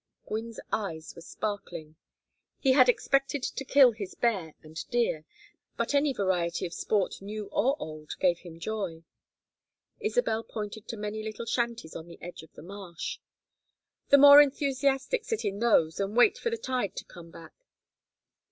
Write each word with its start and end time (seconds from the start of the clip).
Gwynne's 0.25 0.59
eyes 0.71 1.13
were 1.15 1.21
sparkling. 1.21 1.95
He 2.57 2.71
had 2.71 2.89
expected 2.89 3.43
to 3.43 3.63
kill 3.63 3.91
his 3.91 4.15
bear 4.15 4.55
and 4.63 4.75
deer, 4.89 5.25
but 5.77 5.93
any 5.93 6.11
variety 6.11 6.65
of 6.65 6.73
sport 6.73 7.21
new 7.21 7.45
or 7.51 7.79
old 7.79 8.15
gave 8.19 8.39
him 8.39 8.57
joy. 8.59 9.03
Isabel 9.99 10.43
pointed 10.43 10.87
to 10.87 10.97
many 10.97 11.21
little 11.21 11.45
shanties 11.45 11.95
on 11.95 12.07
the 12.07 12.17
edge 12.19 12.41
of 12.41 12.51
the 12.53 12.63
marsh. 12.63 13.19
"The 14.09 14.17
more 14.17 14.41
enthusiastic 14.41 15.23
sit 15.23 15.45
in 15.45 15.59
those 15.59 15.99
and 15.99 16.17
wait 16.17 16.35
for 16.39 16.49
the 16.49 16.57
tide 16.57 16.95
to 16.95 17.05
come 17.05 17.29
back. 17.29 17.53